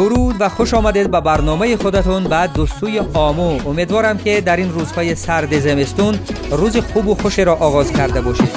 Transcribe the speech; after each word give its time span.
درود 0.00 0.36
و 0.40 0.48
خوش 0.48 0.74
آمدید 0.74 1.10
به 1.10 1.20
برنامه 1.20 1.76
خودتون 1.76 2.24
بعد 2.24 2.52
دوستوی 2.52 3.00
آمو. 3.14 3.68
امیدوارم 3.68 4.18
که 4.18 4.40
در 4.40 4.56
این 4.56 4.72
روزهای 4.72 5.14
سرد 5.14 5.58
زمستون 5.58 6.18
روز 6.50 6.76
خوب 6.76 7.08
و 7.08 7.14
خوش 7.14 7.38
را 7.38 7.54
آغاز 7.54 7.92
کرده 7.92 8.20
باشید. 8.20 8.48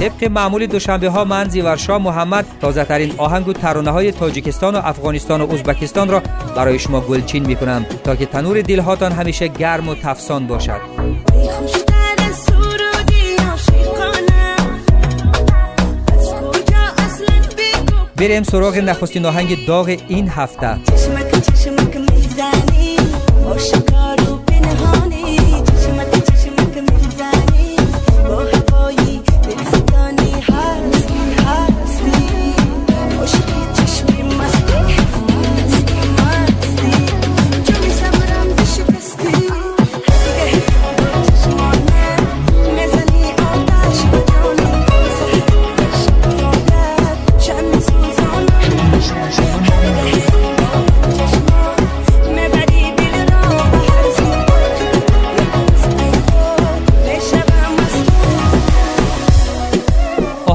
طبق 0.00 0.30
معمول 0.30 0.66
دوشنبه 0.66 1.08
ها 1.08 1.24
من 1.24 1.48
زیورشا 1.48 1.98
محمد 1.98 2.46
تازه 2.60 2.84
ترین 2.84 3.14
آهنگ 3.18 3.48
و 3.48 3.52
ترانه 3.52 3.90
های 3.90 4.12
تاجیکستان 4.12 4.74
و 4.74 4.80
افغانستان 4.84 5.40
و 5.40 5.52
ازبکستان 5.52 6.08
را 6.08 6.22
برای 6.56 6.78
شما 6.78 7.00
گلچین 7.00 7.46
می 7.46 7.56
کنم 7.56 7.86
تا 8.04 8.16
که 8.16 8.26
تنور 8.26 8.60
دلهاتان 8.60 9.12
همیشه 9.12 9.48
گرم 9.48 9.88
و 9.88 9.94
تفسان 9.94 10.46
باشد. 10.46 11.85
بریم 18.18 18.42
سراغ 18.42 18.76
نخستین 18.76 19.26
آهنگ 19.26 19.66
داغ 19.66 19.96
این 20.08 20.28
هفته. 20.28 20.78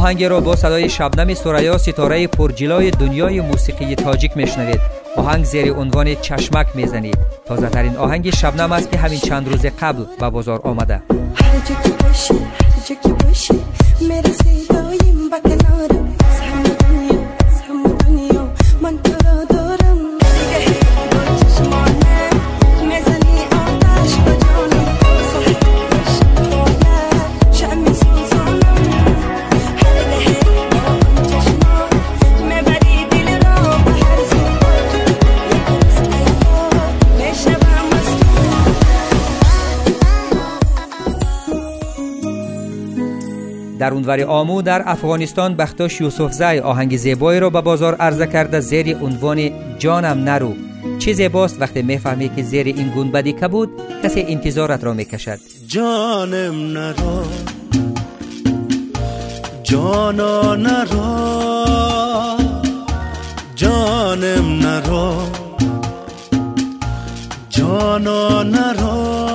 آهنگ 0.01 0.23
را 0.23 0.39
با 0.39 0.55
صدای 0.55 0.89
شبنم 0.89 1.33
سریا 1.33 1.77
ستاره 1.77 2.27
پرجلای 2.27 2.91
دنیای 2.91 3.41
موسیقی 3.41 3.95
تاجیک 3.95 4.37
میشنوید. 4.37 4.79
آهنگ 5.17 5.45
زیر 5.45 5.73
عنوان 5.73 6.15
چشمک 6.15 6.67
می‌زنید. 6.75 7.17
تازه 7.45 7.69
ترین 7.69 7.97
آهنگ 7.97 8.29
شبنم 8.29 8.71
است 8.71 8.91
که 8.91 8.97
همین 8.97 9.19
چند 9.19 9.49
روز 9.49 9.65
قبل 9.65 10.03
به 10.19 10.29
بازار 10.29 10.61
آمده. 10.63 11.01
در 43.81 43.93
اونور 43.93 44.23
آمو 44.23 44.61
در 44.61 44.83
افغانستان 44.85 45.55
بختاش 45.55 46.01
یوسف 46.01 46.31
زای 46.31 46.59
آهنگ 46.59 46.97
زیبایی 46.97 47.39
را 47.39 47.49
به 47.49 47.61
بازار 47.61 47.95
عرضه 47.95 48.27
کرده 48.27 48.59
زیر 48.59 48.97
عنوان 48.97 49.49
جانم 49.79 50.23
نرو. 50.23 50.53
چه 50.99 51.13
زیباست 51.13 51.61
وقتی 51.61 51.81
می‌فهمی 51.81 52.29
که 52.35 52.43
زیر 52.43 52.67
این 52.67 52.93
گنبدی 52.95 53.33
که 53.33 53.47
بود 53.47 53.69
کسی 54.03 54.21
انتظارت 54.21 54.83
را 54.83 54.93
می‌کشد. 54.93 55.39
جانم 55.67 56.77
نرو. 56.77 57.23
جانا 59.63 60.55
نرو. 60.55 61.65
جانم 63.55 64.59
نرو. 64.59 65.13
جانا 67.49 68.43
نرو. 68.43 69.30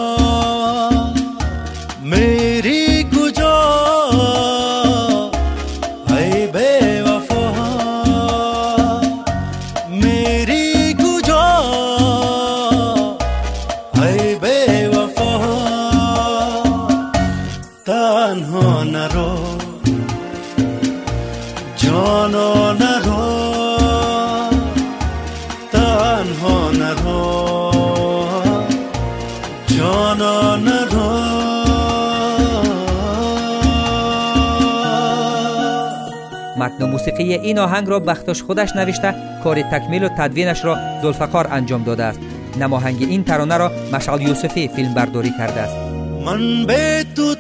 बेवफा। 6.57 7.43
मेरी 9.89 10.95
गुजो 10.95 11.43
है 13.97 14.35
बेवफा। 14.35 15.31
तान्हो 17.89 18.63
न 18.85 18.97
रो 19.15 19.29
जानो 21.83 22.49
न 22.73 22.83
रो। 23.07 23.21
तान्हो 25.75 26.71
न 26.71 26.97
रो। 27.05 27.66
متن 36.77 36.91
موسیقی 36.91 37.35
این 37.35 37.59
آهنگ 37.59 37.89
را 37.89 38.01
بختاش 38.01 38.43
خودش 38.43 38.77
نوشته 38.77 39.15
کار 39.45 39.63
تکمیل 39.63 40.05
و 40.05 40.09
تدوینش 40.09 40.65
را 40.65 40.79
زلفقار 41.03 41.47
انجام 41.51 41.85
داده 41.85 42.05
است. 42.05 42.21
نماهنگ 42.61 42.97
این 43.03 43.25
ترانه 43.25 43.57
را 43.57 43.73
مشعل 43.93 44.21
یوسفی 44.21 44.69
فیلم 44.69 44.95
برداری 44.95 45.33
کرده 45.39 45.61
است. 45.61 45.77
من 46.27 46.67
به 46.67 47.05
تو 47.17 47.35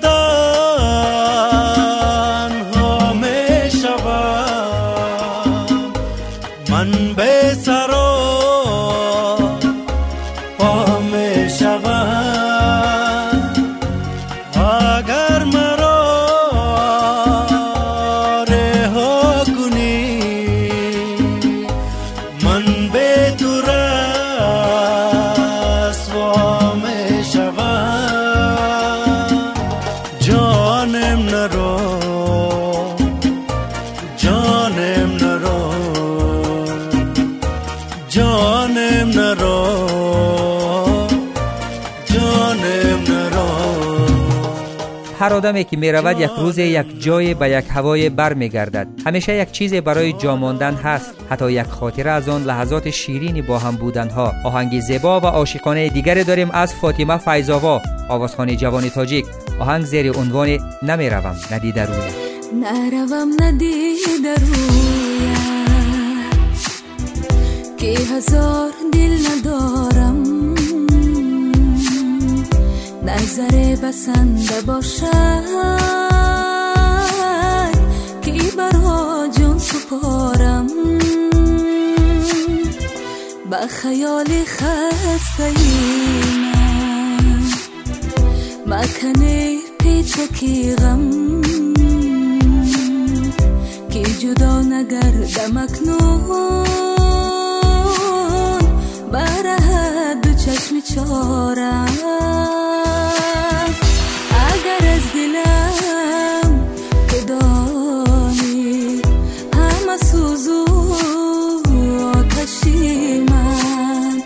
هر 45.20 45.32
آدمی 45.32 45.64
که 45.64 45.76
می 45.76 45.92
رود 45.92 46.20
یک 46.20 46.30
روز 46.38 46.58
یک 46.58 47.00
جای 47.02 47.34
به 47.34 47.50
یک 47.50 47.64
هوای 47.70 48.08
بر 48.08 48.34
می 48.34 48.48
گردد 48.48 48.86
همیشه 49.06 49.34
یک 49.34 49.52
چیز 49.52 49.74
برای 49.74 50.12
جا 50.12 50.36
ماندن 50.36 50.74
هست. 50.74 51.14
حتی 51.30 51.52
یک 51.52 51.66
خاطره 51.66 52.10
از 52.10 52.28
آن 52.28 52.44
لحظات 52.44 52.90
شیرینی 52.90 53.42
با 53.42 53.58
هم 53.58 53.76
بودن 53.76 54.08
ها 54.08 54.32
آهنگ 54.44 54.80
زیبا 54.80 55.20
و 55.20 55.26
عاشقانه 55.26 55.88
دیگری 55.88 56.24
داریم 56.24 56.50
از 56.50 56.74
فاطمه 56.74 57.16
فیضاوا 57.16 57.82
آوازخوان 58.08 58.56
جوان 58.56 58.88
تاجیک. 58.88 59.26
آهنگ 59.60 59.84
زیر 59.84 60.18
عنوان 60.18 60.58
نمی 60.82 61.10
روم 61.10 61.36
ندیده 61.50 61.84
روی 61.84 62.06
نروم 62.62 63.28
ندیده 63.40 64.34
روی 64.34 65.55
که 67.76 67.86
هزار 67.86 68.72
دل 68.92 69.18
ندارم. 69.30 70.54
نظر 73.02 73.76
بسنده 73.82 74.60
باشد 74.66 75.44
که 78.22 78.32
برها 78.56 79.28
جون 79.38 79.58
سپارم. 79.58 80.66
به 83.50 83.66
خیال 83.66 84.26
خسته 84.44 85.52
من 88.66 88.78
مکنه 88.78 89.58
پیچکی 89.78 90.74
غم. 90.74 91.42
که 93.90 94.02
جدا 94.02 94.62
نگردم 94.62 95.56
اکنون. 95.56 96.85
بیچارم 100.72 101.86
اگر 104.50 104.88
از 104.94 105.02
دلم 105.14 106.68
تو 107.08 107.24
دانی 107.26 109.02
همه 109.54 109.96
سوزو 110.12 110.64
آتشی 112.14 113.20
من. 113.20 114.22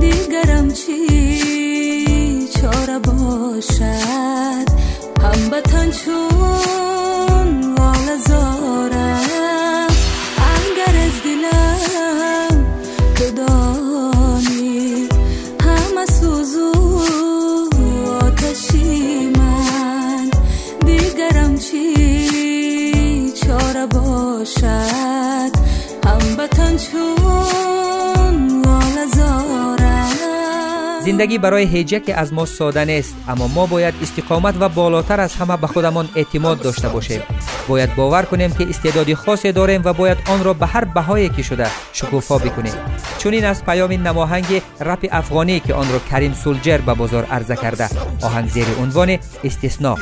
دیگرم 0.00 0.72
چی؟ 0.72 2.48
چاره 2.48 2.98
باشد. 2.98 4.66
هم 5.22 5.50
بطن 5.50 5.90
چون 5.90 6.85
باشد 24.62 25.50
هموطن 26.06 26.76
چون 26.76 27.15
زندگی 31.06 31.38
برای 31.38 31.64
هیچ 31.64 31.94
که 31.94 32.14
از 32.14 32.32
ما 32.32 32.46
ساده 32.46 32.84
نیست 32.84 33.14
اما 33.28 33.48
ما 33.48 33.66
باید 33.66 33.94
استقامت 34.02 34.54
و 34.60 34.68
بالاتر 34.68 35.20
از 35.20 35.34
همه 35.34 35.56
به 35.56 35.66
خودمان 35.66 36.08
اعتماد 36.14 36.60
داشته 36.60 36.88
باشیم 36.88 37.22
باید 37.68 37.94
باور 37.94 38.22
کنیم 38.22 38.50
که 38.50 38.66
استعدادی 38.68 39.14
خاصی 39.14 39.52
داریم 39.52 39.82
و 39.84 39.92
باید 39.92 40.18
آن 40.28 40.44
را 40.44 40.52
به 40.52 40.66
هر 40.66 40.84
بهایی 40.84 41.28
که 41.28 41.42
شده 41.42 41.66
شکوفا 41.92 42.38
بکنیم 42.38 42.72
چون 43.18 43.32
این 43.32 43.44
از 43.44 43.64
پیام 43.64 43.92
نماهنگ 43.92 44.62
رپ 44.80 45.08
افغانی 45.10 45.60
که 45.60 45.74
آن 45.74 45.92
را 45.92 45.98
کریم 46.10 46.32
سولجر 46.32 46.78
به 46.78 46.94
بازار 46.94 47.24
عرضه 47.24 47.56
کرده 47.56 47.88
آهنگ 48.22 48.48
زیر 48.48 48.66
عنوان 48.80 49.18
استثناء 49.44 49.96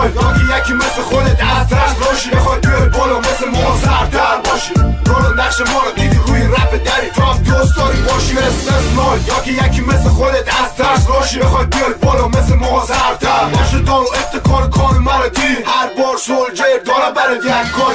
استثنای 0.00 0.40
یاکی 0.40 0.72
یکی 0.72 0.72
مثل 0.72 1.02
خودت 1.02 1.42
از 1.42 1.68
ترس 1.68 1.94
باشی 1.94 2.30
بخوای 2.30 2.60
بیاری 2.60 2.88
بالا 2.88 3.18
مثل 3.18 3.48
ما 3.50 3.76
سرتر 3.76 4.50
باشی. 4.50 4.74
رول 5.06 5.40
نقش 5.40 5.60
ما 5.60 5.82
رو 5.84 5.90
دیدی 5.96 6.20
روی 6.26 6.42
رب 6.42 6.70
دری. 6.84 7.10
تو 7.14 7.22
هم 7.22 7.42
دوست 7.42 7.76
داری 7.76 8.00
باشی. 8.00 8.38
استثنای 8.38 9.20
یاکی 9.26 9.52
یکی 9.52 9.80
مثل 9.80 10.08
خودت 10.08 10.62
از 10.62 10.74
ترس 10.74 11.06
باشی 11.06 11.38
بخوای 11.38 11.66
بیاری 11.66 11.94
بالا 12.02 12.28
مثل 12.28 12.54
ما 12.54 12.86
سرتر 12.86 13.44
باشه 13.44 13.78
دار 13.78 14.00
و 14.02 14.06
ابتکار 14.14 14.70
کار 14.70 14.98
مرا 14.98 15.28
دی 15.28 15.56
هر 15.66 16.02
بار 16.02 16.16
سولجر 16.16 16.64
داره 16.86 17.12
برای 17.16 17.36
یک 17.36 17.70
کار. 17.72 17.89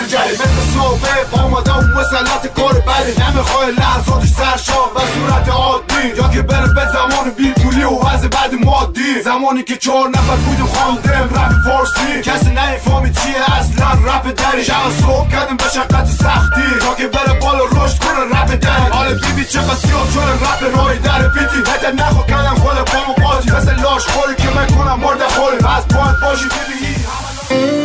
زمانی 9.46 9.64
که 9.64 9.78
چهار 9.78 10.10
نفر 10.10 10.36
بود 10.36 10.70
خواندم 10.70 11.30
رپ 11.36 11.52
فارسی. 11.66 12.22
کسی 12.24 12.50
نمی‌فهمی 12.50 13.12
چیه 13.12 13.58
اصلا 13.58 13.92
رپ 13.92 14.34
دری. 14.42 14.64
شب 14.66 14.90
صبح 15.02 15.30
کردم 15.32 15.58
به 15.58 15.64
شقت 15.74 16.06
سختی. 16.06 16.80
تا 16.82 16.96
که 16.96 17.08
بره 17.08 17.40
بالا 17.40 17.66
رشد 17.66 17.98
کنه 17.98 18.40
رپ 18.40 18.56
دری. 18.56 18.92
حالا 18.92 19.14
بیبی 19.14 19.46
چه 19.46 19.60
سیاه 19.60 20.08
چون 20.14 20.24
رپ 20.24 20.78
رای 20.78 20.98
در 20.98 21.28
بیتی 21.28 21.72
هتر 21.72 21.92
نخوا 21.92 22.24
کردم 22.24 22.56
خود 22.56 22.76
پامو 22.76 23.14
قاطی 23.14 23.52
مثل 23.52 23.82
لاش 23.82 24.06
خوری 24.06 24.36
که 24.36 24.48
می‌کنم 24.60 25.00
مرد 25.00 25.22
خوری. 25.22 25.58
از 25.58 25.88
پایت 25.88 26.16
باشی 26.22 26.46
بیبی. 26.46 27.85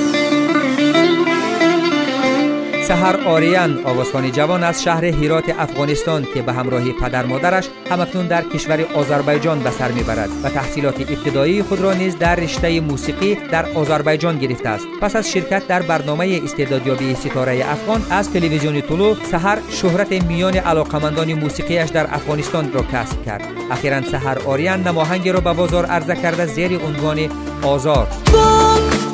سهر 2.90 3.16
آریان 3.26 3.84
آوازخوان 3.84 4.32
جوان 4.32 4.64
از 4.64 4.82
شهر 4.82 5.04
هیرات 5.04 5.44
افغانستان 5.58 6.26
که 6.34 6.42
به 6.42 6.52
همراهی 6.52 6.92
پدر 6.92 7.26
مادرش 7.26 7.68
همکنون 7.90 8.26
در 8.26 8.42
کشور 8.42 8.86
آذربایجان 8.94 9.58
به 9.58 9.70
سر 9.70 9.92
می‌برد 9.92 10.28
و 10.44 10.48
تحصیلات 10.48 11.00
ابتدایی 11.00 11.62
خود 11.62 11.80
را 11.80 11.92
نیز 11.92 12.18
در 12.18 12.34
رشته 12.34 12.80
موسیقی 12.80 13.34
در 13.34 13.66
آذربایجان 13.74 14.38
گرفته 14.38 14.68
است. 14.68 14.86
پس 15.00 15.16
از 15.16 15.30
شرکت 15.30 15.68
در 15.68 15.82
برنامه 15.82 16.40
استعدادیابی 16.44 17.14
ستاره 17.14 17.64
افغان 17.70 18.02
از 18.10 18.32
تلویزیون 18.32 18.80
طلو 18.80 19.14
سهر 19.30 19.58
شهرت 19.70 20.12
میان 20.12 20.56
علاقمندان 20.56 21.34
موسیقیش 21.34 21.90
در 21.90 22.14
افغانستان 22.14 22.72
را 22.72 22.82
کسب 22.82 23.24
کرد. 23.24 23.44
اخیرا 23.70 24.02
سهر 24.02 24.38
آریان 24.38 24.88
نماهنگ 24.88 25.28
را 25.28 25.40
به 25.40 25.52
بازار 25.52 25.86
عرضه 25.86 26.16
کرده 26.16 26.46
زیر 26.46 26.78
عنوان 26.78 27.28
آزار. 27.62 28.08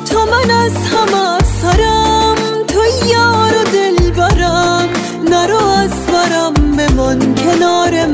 تو 0.09 0.25
من 0.25 0.51
از 0.51 0.75
همه 0.87 1.39
سرم. 1.39 2.16
یار 3.07 3.53
و 3.57 3.63
دل 3.73 4.11
برم 4.11 4.89
نرو 5.29 5.65
از 5.65 5.91
برم 6.13 6.53
بمان 6.53 7.35
کنار 7.35 8.05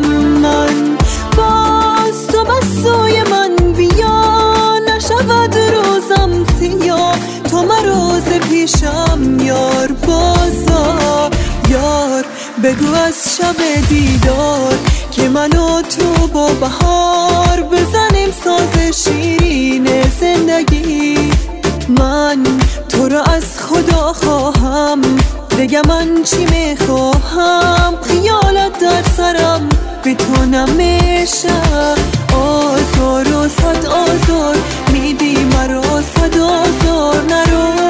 من. 0.41 0.97
باز 1.37 2.27
تو 2.27 2.43
بسوی 2.43 3.23
من 3.31 3.73
بیا 3.73 4.79
نشود 4.87 5.55
روزم 5.57 6.45
سیاه 6.59 7.15
تو 7.51 7.61
مروز 7.61 8.23
پیشم 8.49 9.39
یار 9.39 9.91
بازا. 10.07 11.29
یار 11.69 12.25
بگو 12.63 12.93
از 12.93 13.37
شب 13.37 13.87
دیدار 13.89 14.73
که 15.11 15.29
من 15.29 15.49
و 15.57 15.81
تو 15.81 16.27
با 16.27 16.47
بهار 16.47 17.61
بزنیم 17.61 18.29
ساز 18.43 19.03
شیرین 19.03 19.87
زندگی. 20.19 21.31
من 21.89 22.43
تو 22.93 23.09
را 23.09 23.23
از 23.23 23.59
خدا 23.59 24.13
خواهم. 24.13 25.01
بگم 25.59 25.81
من 25.87 26.23
چی 26.23 26.45
می‌خواهم. 26.45 27.93
خیالت 28.01 28.79
در 28.79 29.03
سرم 29.17 29.69
به 30.03 30.15
تو 30.15 30.45
نمیشه 30.45 31.61
آزار 32.33 33.35
و 33.35 33.47
صد 33.47 33.85
آزار 33.85 34.55
میدی 34.91 35.35
مرا 35.43 36.01
صد 36.01 36.37
آزار. 36.37 37.23
نرو. 37.29 37.82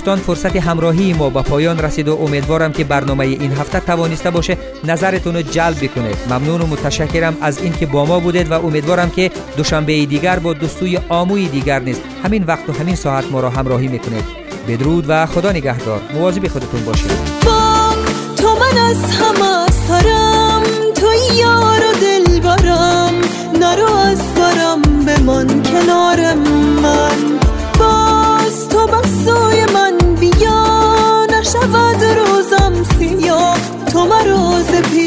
دوستان 0.00 0.18
فرصت 0.18 0.56
همراهی 0.56 1.12
ما 1.12 1.30
به 1.30 1.42
پایان 1.42 1.78
رسید 1.78 2.08
و 2.08 2.18
امیدوارم 2.22 2.72
که 2.72 2.84
برنامه 2.84 3.26
این 3.26 3.52
هفته 3.52 3.80
توانسته 3.80 4.30
باشه 4.30 4.56
نظرتون 4.84 5.36
رو 5.36 5.42
جلب 5.42 5.84
بکنه. 5.84 6.10
ممنون 6.30 6.60
و 6.60 6.66
متشکرم 6.66 7.36
از 7.40 7.62
اینکه 7.62 7.86
با 7.86 8.04
ما 8.04 8.20
بودید 8.20 8.50
و 8.50 8.66
امیدوارم 8.66 9.10
که 9.10 9.30
دوشنبه 9.56 10.06
دیگر 10.06 10.38
با 10.38 10.52
دوستوی 10.52 10.98
آموی 11.08 11.48
دیگر 11.48 11.78
نیست. 11.78 12.02
همین 12.24 12.44
وقت 12.44 12.68
و 12.68 12.72
همین 12.72 12.94
ساعت 12.94 13.24
ما 13.32 13.40
را 13.40 13.50
همراهی 13.50 13.88
می‌کنید. 13.88 14.24
بدرود 14.68 15.04
و 15.08 15.26
خدا 15.26 15.52
نگهدار. 15.52 16.00
مواظب 16.14 16.48
خودتون 16.48 16.84
باشید. 16.84 17.10
با 17.46 17.94
تو 18.36 18.48
من 18.48 18.78
از 18.78 19.04
همه 19.04 19.66
سرم 19.88 20.62
تو 20.94 21.06
یار 21.36 21.80
و 21.80 22.00
دل 22.00 22.40
برم 22.40 23.14
نرو 23.60 23.94
از 23.94 24.34
برم 24.34 24.82
بمان 25.06 25.62
کنار 25.62 26.34
من. 26.82 27.19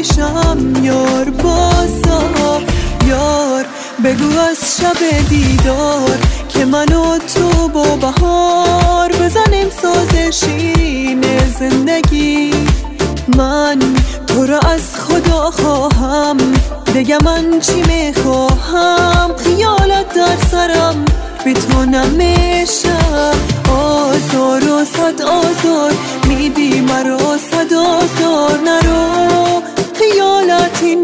پیشم 0.04 0.84
یار 0.84 1.30
بازا. 1.30 2.60
یار 3.06 3.64
بگو 4.04 4.38
از 4.38 4.80
شب 4.80 5.28
دیدار 5.28 6.18
که 6.48 6.64
من 6.64 6.92
و 6.92 7.18
تو 7.18 7.68
با 7.68 7.96
بهار 7.96 9.12
بزنیم 9.12 9.70
ساز 9.82 10.40
شیرین 10.40 11.24
زندگی. 11.58 12.54
من 13.36 13.78
تو 14.26 14.46
را 14.46 14.58
از 14.58 14.82
خدا 15.00 15.50
خواهم 15.50 16.36
بگم 16.94 17.18
من 17.24 17.60
چی 17.60 17.82
می‌خواهم؟ 17.82 19.36
خیالت 19.36 20.14
در 20.14 20.36
سرم 20.50 21.04
به 21.44 21.52
تو 21.52 21.84
نمیشه 21.84 22.96
آزار 23.70 24.68
و 24.68 24.84
صد 24.84 25.22
آزار 25.22 25.92
میدی 26.28 26.80
مرا 26.80 27.38
صد 27.50 27.74
آزار 27.74 28.60
نرو. 28.64 29.73
خیالت 30.12 30.82
اینجاست 30.82 30.94
کنار 30.94 31.03